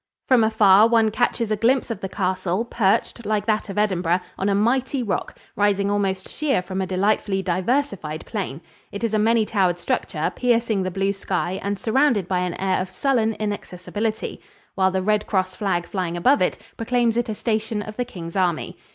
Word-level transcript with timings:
From 0.27 0.43
afar 0.43 0.87
one 0.87 1.11
catches 1.11 1.51
a 1.51 1.55
glimpse 1.55 1.91
of 1.91 2.01
the 2.01 2.09
castle, 2.09 2.65
perched, 2.65 3.23
like 3.23 3.45
that 3.45 3.69
of 3.69 3.77
Edinburgh, 3.77 4.19
on 4.35 4.49
a 4.49 4.55
mighty 4.55 5.03
rock, 5.03 5.37
rising 5.55 5.91
almost 5.91 6.27
sheer 6.27 6.63
from 6.63 6.81
a 6.81 6.87
delightfully 6.87 7.43
diversified 7.43 8.25
plain. 8.25 8.61
It 8.91 9.03
is 9.03 9.13
a 9.13 9.19
many 9.19 9.45
towered 9.45 9.77
structure, 9.77 10.31
piercing 10.35 10.81
the 10.81 10.89
blue 10.89 11.13
sky 11.13 11.59
and 11.61 11.77
surrounded 11.77 12.27
by 12.27 12.39
an 12.39 12.55
air 12.55 12.81
of 12.81 12.89
sullen 12.89 13.33
inaccessibility, 13.39 14.41
while 14.73 14.89
the 14.89 15.03
red 15.03 15.27
cross 15.27 15.53
flag 15.55 15.85
flying 15.85 16.17
above 16.17 16.41
it 16.41 16.57
proclaims 16.77 17.15
it 17.15 17.29
a 17.29 17.35
station 17.35 17.83
of 17.83 17.95
the 17.95 18.03
king's 18.05 18.35
army. 18.35 18.77